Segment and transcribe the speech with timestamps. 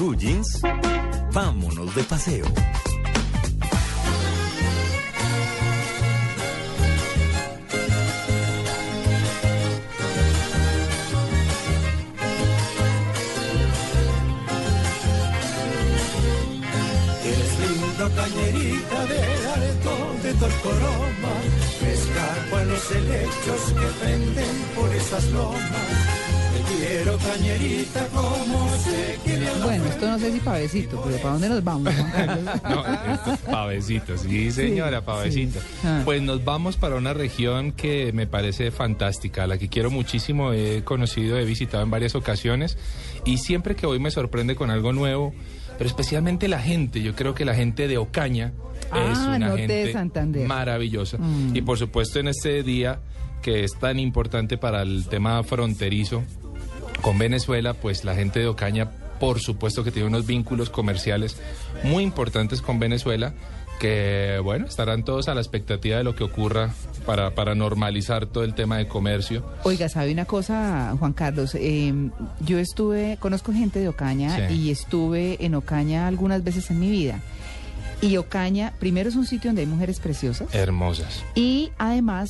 [0.00, 0.16] Blue
[1.30, 2.46] vámonos de paseo.
[18.16, 19.20] Cañerita de
[19.54, 21.34] aretón de Torcoroma,
[22.56, 26.39] a los helechos que penden por esas lomas.
[26.78, 31.48] Quiero cañerita como sé que le Bueno, esto no sé si pavecito, pero ¿para dónde
[31.48, 31.92] nos vamos?
[32.70, 35.58] No, esto es pavecito, sí, señora, pavecito.
[35.84, 36.02] Ah.
[36.04, 40.52] Pues nos vamos para una región que me parece fantástica, a la que quiero muchísimo,
[40.52, 42.78] he conocido, he visitado en varias ocasiones
[43.24, 45.34] y siempre que voy me sorprende con algo nuevo,
[45.76, 47.02] pero especialmente la gente.
[47.02, 48.52] Yo creo que la gente de Ocaña
[48.86, 50.46] es Ah, una norte de gente Santander.
[50.46, 51.18] maravillosa.
[51.18, 51.56] Mm.
[51.56, 53.00] Y por supuesto en este día
[53.42, 56.22] que es tan importante para el tema fronterizo,
[57.02, 61.36] con Venezuela, pues la gente de Ocaña, por supuesto que tiene unos vínculos comerciales
[61.82, 63.32] muy importantes con Venezuela,
[63.78, 66.70] que bueno, estarán todos a la expectativa de lo que ocurra
[67.06, 69.42] para, para normalizar todo el tema de comercio.
[69.64, 71.54] Oiga, ¿sabe una cosa, Juan Carlos?
[71.54, 71.92] Eh,
[72.40, 74.54] yo estuve, conozco gente de Ocaña Sí.
[74.54, 77.20] y estuve en Ocaña algunas veces en mi vida.
[78.02, 81.22] Y Ocaña, primero es un sitio donde hay mujeres preciosas Hermosas.
[81.34, 82.28] y además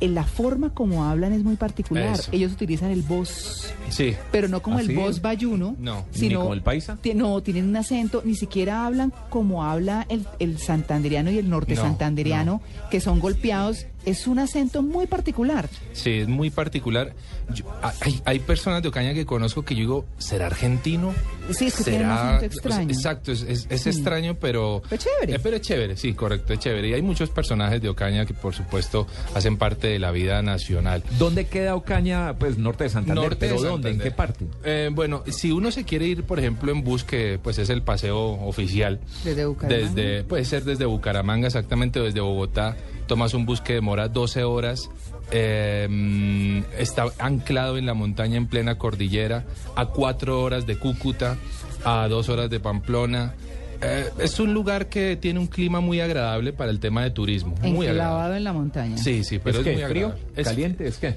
[0.00, 2.14] la forma como hablan es muy particular.
[2.14, 2.30] Eso.
[2.32, 4.14] Ellos utilizan el voz, Sí.
[4.30, 6.98] pero no como ¿Ah, el voz bayuno, No, ni sino como el paisa.
[7.14, 11.74] No, tienen un acento, ni siquiera hablan como habla el, el santanderiano y el norte
[11.74, 12.60] No, santanderiano,
[12.90, 13.86] que son golpeados.
[14.04, 15.68] Es un acento muy particular.
[15.92, 17.14] Sí, es muy particular.
[17.52, 17.64] Yo-
[18.00, 21.12] hay, hay personas de Ocaña que conozco que yo digo, ¿será argentino?
[21.52, 22.90] Sí, es que tiene un acento extraño.
[22.90, 23.90] Exacto, es, es- es Sí.
[23.90, 24.82] extraño, pero...
[24.88, 25.34] Pero chévere.
[25.36, 26.88] Eh, pero es chévere, sí, correcto, es chévere.
[26.88, 31.02] Y hay muchos personajes de Ocaña que, por supuesto, hacen parte de la vida nacional.
[31.18, 32.34] ¿Dónde queda Ocaña?
[32.38, 33.24] Pues norte de Santander.
[33.24, 33.90] Norte de ¿Pero dónde?
[33.90, 34.12] ¿En Santander.
[34.12, 34.46] qué parte?
[34.64, 37.82] Eh, bueno, si uno se quiere ir, por ejemplo, en bus, que pues es el
[37.82, 39.88] paseo oficial, Desde Bucaramanga.
[39.94, 42.76] desde, puede ser desde Bucaramanga, exactamente, o desde Bogotá,
[43.06, 44.90] tomas un bus que demora 12 horas,
[45.30, 49.44] eh, mm, está anclado en la montaña en plena cordillera,
[49.76, 51.36] a 4 horas de Cúcuta,
[51.84, 53.34] a 2 horas de Pamplona.
[53.80, 57.54] Eh, es un lugar que tiene un clima muy agradable para el tema de turismo.
[57.62, 58.38] Muy agradable.
[58.38, 58.98] En la montaña.
[58.98, 59.80] Sí, sí, pero ¿Es es, qué?
[59.80, 60.06] muy ¿Frío?
[60.08, 60.32] agradable.
[60.40, 60.86] Es- ¿Caliente?
[60.88, 61.14] ¿Es qué?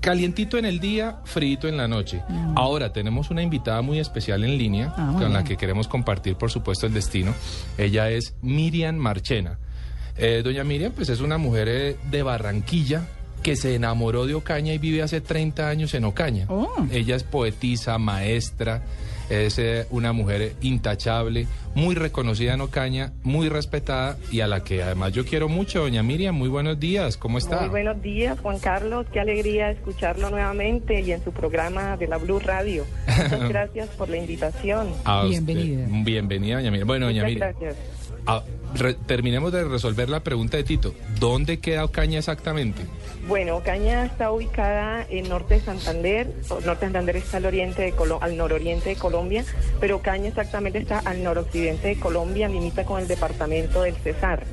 [0.00, 2.20] Calientito en el día, frito en la noche.
[2.56, 6.50] Ahora tenemos una invitada muy especial en línea Ah, con la que queremos compartir, por
[6.50, 7.32] supuesto, el destino.
[7.78, 9.58] Ella es Miriam Marchena.
[10.18, 13.06] Eh, doña Miriam, pues es una mujer eh, de Barranquilla
[13.44, 16.46] que se enamoró de Ocaña y vive hace 30 años en Ocaña.
[16.48, 16.86] Oh.
[16.90, 18.82] Ella es poetisa, maestra,
[19.28, 24.82] es eh, una mujer intachable, muy reconocida en Ocaña, muy respetada y a la que
[24.82, 25.80] además yo quiero mucho.
[25.80, 27.60] Doña Miriam, muy buenos días, ¿cómo está?
[27.60, 29.06] Muy buenos días, Juan Carlos.
[29.12, 32.86] Qué alegría escucharlo nuevamente y en su programa de la Blue Radio.
[33.06, 34.88] Muchas gracias por la invitación.
[35.04, 35.42] A usted.
[35.42, 35.86] Bienvenida.
[36.02, 36.86] Bienvenida, doña Miriam.
[36.86, 37.76] Bueno, doña Muchas Miriam, gracias.
[38.26, 38.42] ah,
[38.74, 40.94] re- terminemos de resolver la pregunta de Tito.
[41.18, 42.82] ¿Dónde queda Ocaña exactamente?
[43.28, 46.32] Bueno, Ocaña está ubicada en norte de Santander.
[46.48, 49.44] O- Norte de Santander está al, oriente de Colo- al nororiente de Colombia,
[49.80, 54.44] pero Ocaña exactamente está al noroccidente de Colombia, limita con el departamento del Cesar.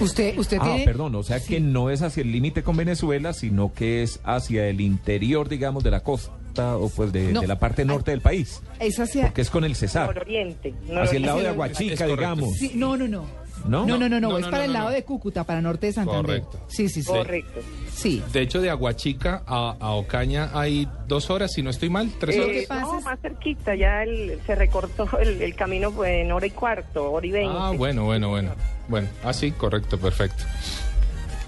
[0.00, 0.84] Usted, usted Ah, tiene...
[0.84, 4.66] perdón, o sea que no es hacia el límite con Venezuela, sino que es hacia
[4.66, 7.40] el interior, digamos, de la costa o pues de, No.
[7.40, 8.62] de la parte norte del país.
[8.78, 9.24] Es hacia...
[9.26, 10.06] Porque es con el Cesar.
[10.08, 10.74] Nororiente.
[10.96, 11.48] Hacia el lado de.
[11.48, 12.54] Aguachica, digamos.
[12.56, 13.24] Sí, no, no, no.
[13.66, 13.86] ¿No?
[13.86, 14.94] No, no, no, no, No, es no, para no, el lado no.
[14.94, 16.40] de Cúcuta, para norte de Santander.
[16.42, 16.58] Correcto.
[16.68, 17.06] Sí, sí, sí.
[17.08, 17.60] Correcto.
[17.94, 18.20] Sí.
[18.32, 22.36] De hecho, de Aguachica a, a Ocaña hay dos horas, si no estoy mal, tres
[22.36, 22.64] Eh, horas.
[22.66, 26.50] pasa no, es- más cerquita, ya el- se recortó el, el camino en hora y
[26.50, 27.54] cuarto, hora y veinte.
[27.56, 28.50] Ah, bueno, bueno, bueno.
[28.88, 30.42] Bueno, ah, sí, correcto, perfecto.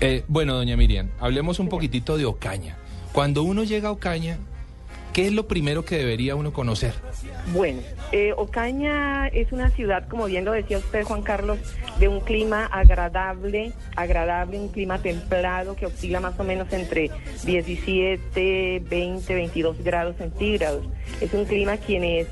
[0.01, 2.77] Eh, bueno, doña Miriam, hablemos un poquitito de Ocaña.
[3.13, 4.39] Cuando uno llega a Ocaña,
[5.15, 6.93] ¿qué es lo primero que debería uno conocer?
[7.53, 7.81] Bueno,
[8.13, 11.59] eh, Ocaña es una ciudad, como bien lo decía usted, Juan Carlos,
[11.99, 17.11] de un clima agradable, agradable, un clima templado que oscila más o menos entre
[17.45, 20.85] 17, 20, 22 grados centígrados.
[21.21, 22.27] Es un clima quienes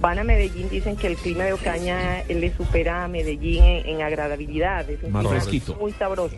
[0.00, 4.02] van a Medellín dicen que el clima de Ocaña le supera a Medellín en, en
[4.02, 4.88] agradabilidad.
[4.90, 5.76] Es un Más clima fresquito.
[5.76, 6.36] muy sabroso.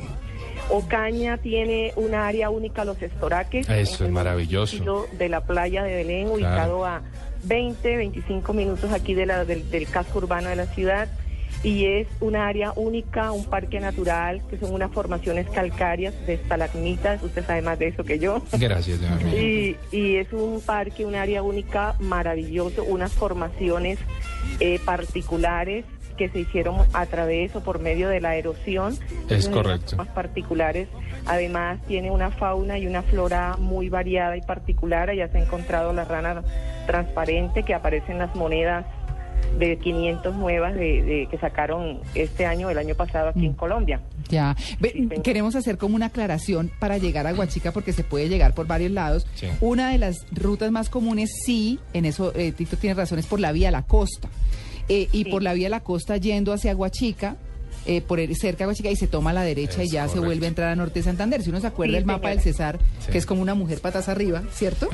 [0.71, 3.69] Ocaña tiene una área única, los estoraques.
[3.69, 5.07] Eso es maravilloso.
[5.19, 7.03] De la playa de Belén, ubicado a
[7.45, 11.09] 20, 25 minutos aquí de la, del, del casco urbano de la ciudad.
[11.63, 17.23] Y es una área única, un parque natural, que son unas formaciones calcáreas de estalagmitas.
[17.23, 18.43] Usted sabe más de eso que yo.
[18.53, 19.01] Gracias.
[19.35, 23.99] Y, y es un parque, un área única, maravilloso, unas formaciones
[24.61, 28.97] eh, particulares que se hicieron a través o por medio de la erosión.
[29.29, 29.97] Es correcto.
[29.97, 30.89] formas particulares.
[31.27, 35.15] Además tiene una fauna y una flora muy variada y particular.
[35.15, 36.43] Ya se ha encontrado la rana
[36.87, 38.85] transparente que aparece en las monedas
[39.59, 44.01] de 500 nuevas de, de- que sacaron este año, el año pasado aquí en Colombia.
[44.29, 44.57] Ya.
[44.81, 48.67] Ve, queremos hacer como una aclaración para llegar a Huachica porque se puede llegar por
[48.67, 49.27] varios lados.
[49.35, 49.47] Sí.
[49.61, 53.39] Una de las rutas más comunes, sí, en eso eh, Tito tiene razón, es por
[53.39, 54.29] la vía a la costa.
[54.89, 55.31] Eh, y Sí.
[55.31, 57.37] por la vía a la costa yendo hacia Huachica,
[57.87, 60.09] eh, por el- cerca de Huachica y se toma a la derecha Es y ya
[60.09, 61.43] se vuelve a entrar a Norte de Santander.
[61.43, 62.35] Si uno se acuerda Sí, del mapa señora.
[62.35, 63.13] del César, Sí.
[63.13, 64.89] que es como una mujer patas arriba, ¿cierto?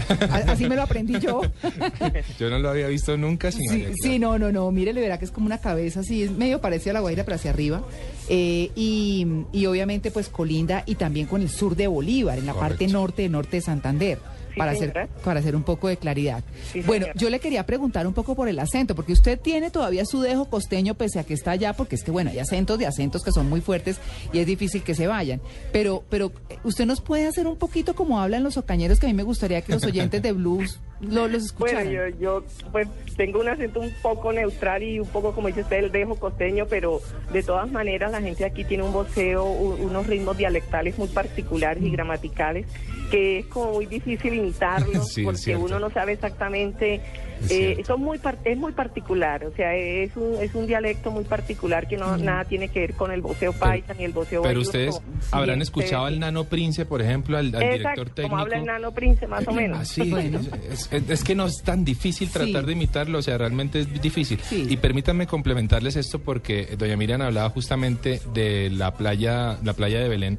[0.48, 1.40] Así me lo aprendí yo.
[2.40, 4.70] Yo no lo había visto nunca sin Sí, sí, no, no, no.
[4.72, 7.22] Mire, le verá que es como una cabeza así, es medio parecido a la Guaira,
[7.24, 7.82] pero hacia arriba.
[8.28, 12.54] Eh, y, y obviamente, pues colinda y también con el sur de Bolívar, en la
[12.54, 14.18] parte norte de norte de Santander.
[14.52, 16.42] Sí, para hacer, para hacer un poco de claridad.
[16.72, 17.20] Sí, bueno, señora.
[17.20, 20.46] yo le quería preguntar un poco por el acento, porque usted tiene todavía su dejo
[20.46, 23.32] costeño pese a que está allá, porque es que bueno, hay acentos de acentos que
[23.32, 23.98] son muy fuertes
[24.32, 25.40] y es difícil que se vayan.
[25.72, 26.32] Pero, pero
[26.64, 29.62] usted nos puede hacer un poquito como hablan los ocañeros, que a mí me gustaría
[29.62, 31.86] que los oyentes de blues lo, los escucharan.
[31.86, 35.62] Bueno, yo, yo pues tengo un acento un poco neutral y un poco, como dice
[35.62, 37.00] usted, el dejo costeño, pero
[37.32, 41.90] de todas maneras la gente aquí tiene un voceo, unos ritmos dialectales muy particulares y
[41.90, 42.66] gramaticales
[43.10, 47.00] que es como muy difícil imitarlos Sí, porque uno no sabe exactamente
[47.48, 51.88] eh, son muy es muy particular o sea es un es un dialecto muy particular
[51.88, 54.96] que no nada tiene que ver con el voceo paisa ni el voceo Pero ustedes
[54.96, 58.28] como- habrán Sí, escuchado al Nano Prince, por ejemplo, al, al Exacto, director técnico.
[58.30, 60.40] como habla el nano prince más o menos Así, Bueno.
[60.70, 62.66] es, es- es que no es tan difícil tratar Sí.
[62.66, 64.38] de imitarlo, o sea, realmente es difícil.
[64.42, 64.66] Sí.
[64.68, 70.08] Y permítanme complementarles esto porque doña Miriam hablaba justamente de la playa, la playa de
[70.08, 70.38] Belén,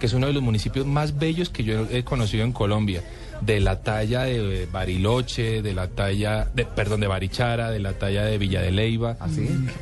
[0.00, 3.02] que es uno de los municipios más bellos que yo he conocido en Colombia.
[3.44, 8.24] De la talla de Bariloche, de la talla, de, perdón, de Barichara, de la talla
[8.24, 9.16] de Villa de Leyva.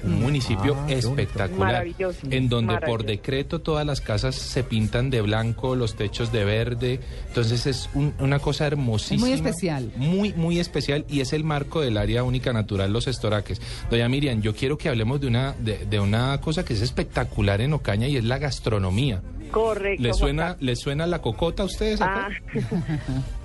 [0.02, 1.72] Un municipio Ah, espectacular.
[1.72, 6.44] Maravilloso, En donde por decreto todas las casas se pintan de blanco, los techos de
[6.44, 7.00] verde.
[7.28, 9.26] Entonces es un- una cosa hermosísima.
[9.26, 9.92] Muy especial.
[9.96, 13.60] Muy, muy especial y es el marco del área única natural Los Estoraques.
[13.90, 17.60] Doña Miriam, yo quiero que hablemos de una, de, de una cosa que es espectacular
[17.60, 19.20] en Ocaña y es la gastronomía.
[19.50, 20.56] Correcto ¿Le suena.
[20.60, 22.28] ¿le suena la cocota a ustedes acá?
[22.28, 22.58] Ah,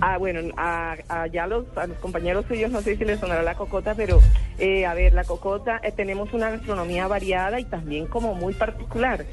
[0.00, 3.42] ah, bueno, a, a ya los, a los compañeros suyos no sé si les sonará
[3.42, 4.20] la cocota, pero
[4.58, 9.24] eh, a ver, la cocota, eh, tenemos una gastronomía variada y también como muy particular.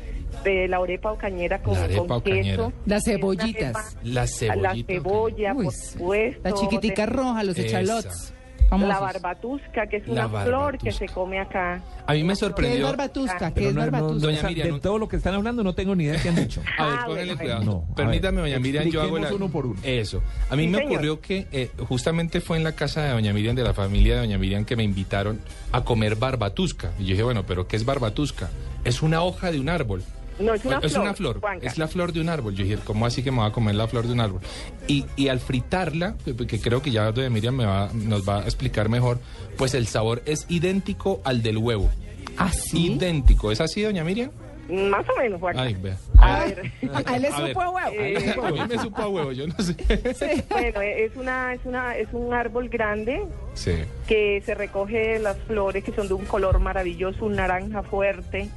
[0.46, 2.44] Eh, la arepa o cañera con, La arepa con cañera.
[2.44, 2.74] queso.
[2.88, 3.76] Las cebollitas.
[3.76, 4.88] arepa- Las La cebollitas.
[4.96, 6.42] cebolla, Uy, por supuesto.
[6.44, 8.34] La chiquitica de- roja, los Esa.
[8.72, 10.92] La barbatusca, que es una flor que barbatusca.
[10.92, 11.82] se come acá.
[12.08, 12.86] A mí me ¿Qué es sorprendió.
[12.88, 13.52] barbatusca?
[13.54, 14.26] ¿Qué es no, no, barbatusca?
[14.28, 16.30] Doña o sea, Miriam, de todo lo que están hablando no tengo ni idea qué
[16.30, 16.62] han dicho.
[16.78, 17.64] A ver, Ah, póngale bueno, cuidado.
[17.64, 19.34] no, Permítame, doña Miriam, yo hago la...
[19.34, 19.80] uno por uno.
[19.84, 20.22] Eso.
[20.50, 20.94] A mí Sí, me señor.
[20.94, 24.20] ocurrió que eh, justamente fue en la casa de doña Miriam, de la familia de
[24.22, 25.40] doña Miriam, que me invitaron
[25.72, 26.92] a comer barbatusca.
[27.00, 28.50] Y yo dije, bueno, ¿pero qué es barbatusca?
[28.84, 30.04] Es una hoja de un árbol.
[30.40, 31.02] No, es una es flor.
[31.04, 31.68] una flor, Juanca.
[31.68, 32.56] es la flor de un árbol.
[32.56, 34.42] Yo dije, ¿cómo así que me va a comer la flor de un árbol?
[34.88, 38.44] Y, y al fritarla, que, creo que ya doña Miriam me va, nos va a
[38.44, 39.20] explicar mejor,
[39.58, 41.90] pues el sabor es idéntico al del huevo.
[42.38, 42.94] ¿Ah, sí?
[42.94, 43.52] Idéntico.
[43.52, 44.32] ¿Es así, doña Miriam?
[44.70, 45.42] Más o menos.
[45.56, 45.98] Ay, vea.
[46.18, 46.72] A ver.
[47.06, 47.90] A él le supo a huevo.
[47.92, 49.76] Eh, A mí me supo a huevo, yo no sé.
[50.16, 50.44] Sí.
[50.50, 53.24] Bueno, es una, es una, es un árbol grande
[53.56, 53.74] Sí.
[54.08, 58.50] que se recoge las flores que son de un color maravilloso, un naranja fuerte.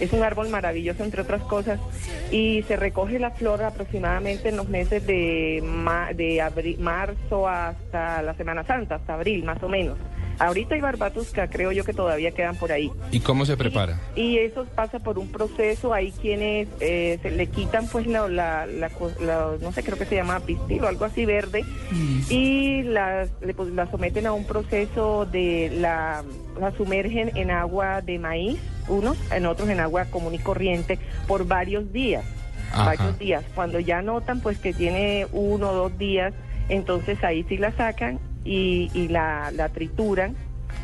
[0.00, 1.80] Es un árbol maravilloso, entre otras cosas.
[2.30, 6.42] Y se recoge la flor aproximadamente en los meses de, ma- de
[6.78, 9.96] marzo hasta la Semana Santa, hasta abril más o menos.
[10.38, 12.90] Ahorita hay barbatusca, creo yo que todavía quedan por ahí.
[13.10, 13.98] ¿Y cómo se prepara?
[14.14, 18.66] Y eso pasa por un proceso, hay quienes eh, se le quitan pues la, la,
[18.66, 21.64] la co- la- no sé, creo que se llama pistil o algo así verde,
[22.28, 26.22] y las, le, pues, la someten a un proceso de la,
[26.60, 31.46] la sumergen en agua de maíz, unos, en otros en agua común y corriente, por
[31.46, 32.24] varios días,
[32.72, 32.84] Ajá.
[32.84, 33.44] varios días.
[33.54, 36.34] Cuando ya notan pues que tiene uno o dos días,
[36.68, 40.34] entonces ahí sí la sacan y, y la, la trituran.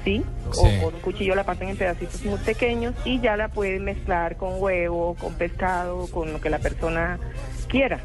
[0.04, 0.22] ¿Sí?
[0.52, 0.60] Sí.
[0.80, 4.36] O con un cuchillo la parten en pedacitos muy pequeños y ya la pueden mezclar
[4.36, 7.18] con huevo, con pescado, con lo que la persona
[7.68, 8.00] quiera.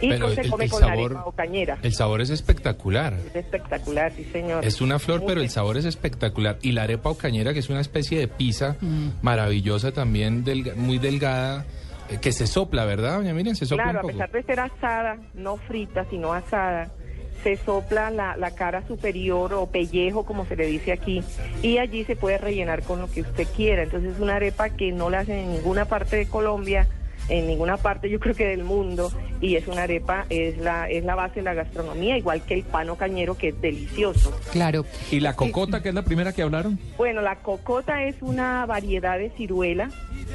[0.00, 1.78] Y Pero pues se el- come el con sabor- arepa o cañera.
[1.82, 3.14] El sabor es espectacular.
[3.28, 4.64] Es espectacular, sí, señor.
[4.64, 6.58] Es una flor, Muy pero el sabor es espectacular.
[6.62, 9.08] Y la arepa o cañera, que es una especie de pizza Mm.
[9.22, 11.66] maravillosa también, delga- muy delgada,
[12.08, 13.54] eh, que se sopla, ¿verdad, doña Miriam?
[13.56, 14.18] Se sopla Claro, a un poco.
[14.18, 16.88] pesar de ser asada, no frita, sino asada,
[17.42, 21.22] se sopla la, la cara superior o pellejo, como se le dice aquí,
[21.62, 23.82] y allí se puede rellenar con lo que usted quiera.
[23.82, 26.86] Entonces es una arepa que no la hacen en ninguna parte de Colombia,
[27.28, 31.04] en ninguna parte yo creo que del mundo, y es una arepa, es la, es
[31.04, 34.36] la base de la gastronomía, igual que el pano cañero, que es delicioso.
[34.50, 34.84] Claro.
[35.10, 36.78] ¿Y la cocota, que es la primera que hablaron?
[36.96, 39.90] Bueno, la cocota es una variedad de ciruela,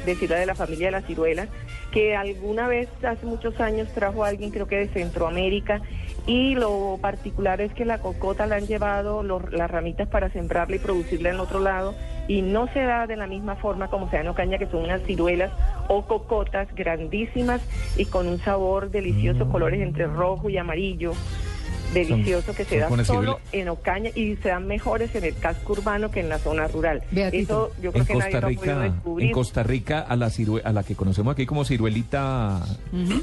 [0.06, 1.48] de ciruela de la familia de las ciruelas,
[1.92, 5.82] que alguna vez hace muchos años trajo a alguien, creo que de Centroamérica,
[6.28, 10.76] y lo particular es que la cocota la han llevado los- las ramitas para sembrarla
[10.76, 11.94] y producirla en otro lado,
[12.28, 14.84] y no se da de la misma forma como se da en Ocaña, que son
[14.84, 15.50] unas ciruelas
[15.88, 17.62] o cocotas grandísimas
[17.96, 21.12] y con un sabor delicioso, colores entre rojo y amarillo.
[21.94, 25.72] Delicioso que se da la solo en Ocaña y se dan mejores en el casco
[25.72, 27.02] urbano que en la zona rural.
[27.10, 29.26] Beatito, Eso yo creo En que nadie Costa lo ha podido Rica, descubrir.
[29.28, 32.60] en Costa Rica a la cirue- a la que conocemos aquí como ciruelita,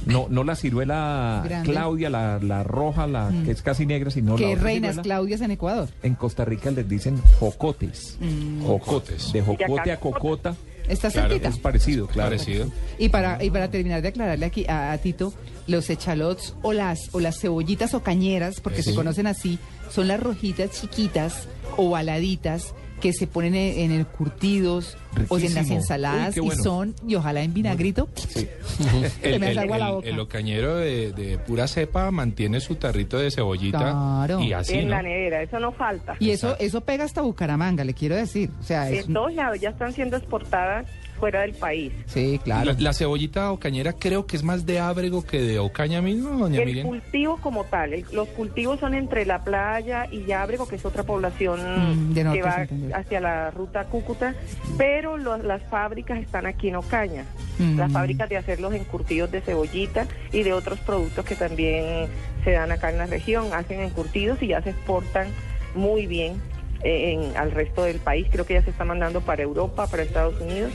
[0.08, 1.72] no no la ciruela Grande.
[1.72, 5.04] Claudia, la, la roja, la que es casi negra, sino la que otra reinas ciruela.
[5.04, 5.90] Claudias en Ecuador.
[6.04, 8.18] En Costa Rica les dicen jocotes.
[8.66, 9.32] Jocotes.
[9.34, 10.56] De jocote a cocota
[10.88, 11.50] Está Claro, cerquita.
[11.50, 12.32] es parecido, claro.
[12.32, 12.72] Parecido.
[12.98, 15.34] Y para, y para terminar de aclararle aquí a, a Tito,
[15.68, 19.58] los echalots o las, o las cebollitas o cañeras, porque se conocen así,
[19.89, 24.98] son las rojitas chiquitas, ovaladitas, que se ponen en, en el curtidos
[25.30, 28.08] o en las ensaladas Uy, y son, y ojalá en vinagrito.
[28.16, 28.48] Sí.
[29.22, 30.08] Se me la el- boca.
[30.10, 34.40] el ocañero de, de pura cepa mantiene su tarrito de cebollita Claro.
[34.42, 34.92] y así, en ¿no?
[34.96, 36.16] la nevera, eso no falta.
[36.20, 38.50] Y eso, eso pega hasta Bucaramanga, le quiero decir.
[38.60, 40.86] O sea, es, En todos lados ya están siendo exportadas
[41.20, 41.92] fuera del país.
[42.08, 42.74] sí, claro.
[42.74, 46.60] La, la cebollita ocañera creo que es más de ábrego que de ocaña mismo, doña
[46.60, 46.88] El Miriam.
[46.88, 51.04] cultivo como tal, el- los cultivos son entre la playa y Yabrego, que es otra
[51.04, 52.68] población Mm, norte, que va
[53.00, 54.36] hacia la ruta Cúcuta,
[54.78, 57.26] pero lo- las fábricas están aquí en Ocaña.
[57.60, 57.78] Mm.
[57.78, 62.08] Las fábricas de hacer los encurtidos de cebollita y de otros productos que también
[62.44, 65.28] se dan acá en la región, hacen encurtidos y ya se exportan
[65.76, 66.34] muy bien
[66.84, 68.27] en, al resto del país.
[68.32, 70.72] Creo que ya se está mandando para Europa, para Estados Unidos.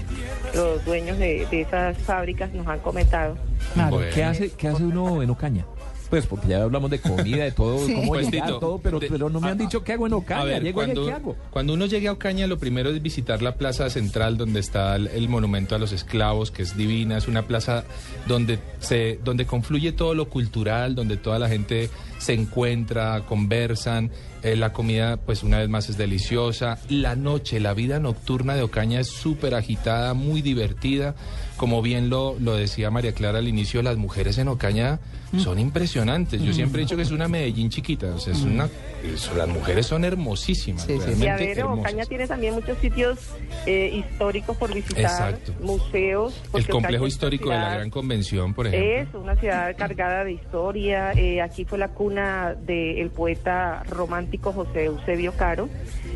[0.55, 3.37] Los dueños de, de esas fábricas nos han comentado.
[3.75, 3.97] Claro.
[3.97, 4.13] Bueno.
[4.15, 5.65] ¿Qué hace, ¿Qué hace uno en Ocaña?
[6.09, 7.95] Pues porque ya hablamos de comida, de todo, Sí.
[7.95, 10.09] cómo Pues, llegar, Tito, todo, pero, de- pero no me han a- dicho qué hago
[10.09, 10.41] en Ocaña.
[10.41, 11.37] A ver, Llego allá, cuando, ¿qué hago?
[11.53, 15.07] cuando uno llegue a Ocaña, lo primero es visitar la plaza central donde está el,
[15.07, 17.17] el monumento a los esclavos, que es divina.
[17.17, 17.85] Es una plaza
[18.27, 21.91] donde se, donde confluye todo lo cultural, donde toda la gente
[22.21, 24.11] se encuentra, conversan.
[24.43, 26.79] eh, la comida, pues una vez más es deliciosa.
[26.89, 31.15] La noche, la vida nocturna de Ocaña es súper agitada, muy divertida.
[31.59, 34.99] Como bien lo, lo decía María Clara al inicio, las mujeres en Ocaña
[35.37, 36.41] son impresionantes.
[36.43, 38.15] Yo siempre he dicho que es una Medellín chiquita.
[38.15, 38.67] O sea, es una,
[39.05, 40.85] es- las mujeres son hermosísimas.
[40.85, 40.99] Sí, sí.
[41.01, 41.81] realmente Y a ver, hermosas.
[41.93, 43.19] Ocaña tiene también muchos sitios
[43.67, 45.53] eh, históricos por visitar, Exacto.
[45.61, 46.33] museos.
[46.55, 49.19] El complejo Ocaña histórico de la ciudad- Gran Convención, por ejemplo.
[49.19, 51.13] Es una ciudad cargada de historia.
[51.13, 55.69] eh, aquí fue la cuna del poeta romántico José Eusebio Caro,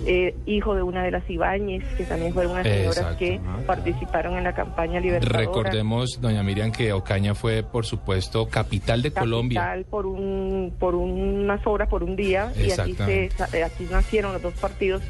[0.06, 3.18] eh, hijo de una de las Ibáñez, que también fueron unas señoras Exacto.
[3.18, 5.38] que participaron en la campaña libertadora.
[5.38, 9.60] Recordemos, doña Miriam, que Ocaña fue, por supuesto, capital de Colombia.
[9.60, 13.30] capital por un por unas horas por un día y aquí se
[13.64, 15.02] aquí nacieron los dos partidos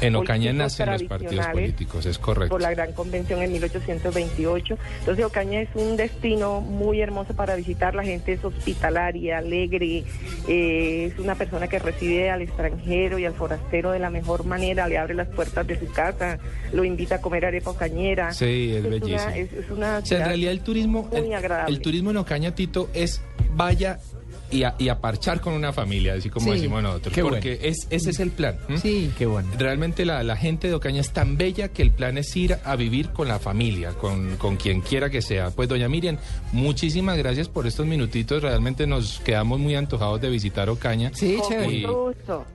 [0.00, 2.50] En Ocaña nacen los partidos políticos, es correcto.
[2.54, 4.78] por la Gran Convención en 1828.
[5.00, 7.94] Entonces Ocaña es un destino muy hermoso para visitar.
[7.94, 10.04] La gente es hospitalaria, alegre,
[10.46, 14.86] eh, es una persona que recibe al extranjero y al forastero de la mejor manera,
[14.88, 16.38] le abre las puertas de su casa,
[16.72, 18.32] lo invita a comer arepa ocañera.
[18.32, 19.30] Sí, es una- bellísimo.
[19.34, 21.74] es, es una O sea, en realidad el turismo, muy el, agradable.
[21.74, 23.20] el turismo en Ocaña, Tito, es
[23.54, 23.98] vaya
[24.50, 26.52] y a, y a parchar con una familia, así como Sí.
[26.52, 27.14] decimos nosotros.
[27.14, 28.56] Qué porque es, ese es el plan.
[28.80, 29.12] Sí.
[29.18, 29.48] Qué bueno.
[29.58, 32.76] Realmente la, la gente de Ocaña es tan bella que el plan es ir a
[32.76, 35.50] vivir con la familia, con, con quien quiera que sea.
[35.50, 36.16] Pues doña Miriam,
[36.52, 38.42] muchísimas gracias por estos minutitos.
[38.42, 41.10] Realmente nos quedamos muy antojados de visitar Ocaña.
[41.14, 41.68] Sí, Con chévere.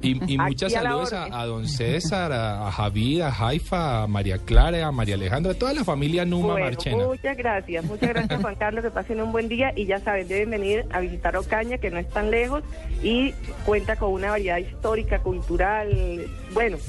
[0.01, 4.07] Y, y- y muchas saludos a, a don César, a, a Javier, a Jaifa, a
[4.07, 7.05] María Clara, a María Alejandra, a toda la familia Numa Bueno, Marchena.
[7.05, 10.49] muchas gracias, muchas gracias Juan Carlos, que pasen un buen día y ya saben, deben
[10.49, 12.63] venir a visitar Ocaña, que no es tan lejos
[13.03, 13.33] y
[13.65, 16.77] cuenta con una variedad histórica, cultural, bueno,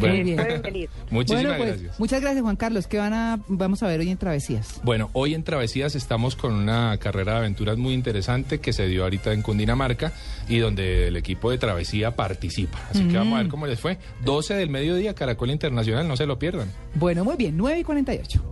[0.00, 0.24] Bueno.
[0.24, 0.36] bien.
[0.36, 0.90] pueden venir.
[1.10, 2.00] Muchísimas bueno, pues, gracias.
[2.00, 2.86] muchas gracias, Juan Carlos.
[2.86, 4.80] ¿Qué van a, vamos a ver hoy en Travesías?
[4.82, 9.02] Bueno, hoy en Travesías estamos con una carrera de aventuras muy interesante que se dio
[9.02, 10.12] ahorita en Cundinamarca
[10.48, 12.78] y donde el equipo de Travesía participa.
[12.90, 13.98] Así que vamos a ver cómo les fue.
[14.24, 16.70] 12 del mediodía, Caracol Internacional, no se lo pierdan.
[16.94, 18.42] Bueno, muy bien, 9 y 48.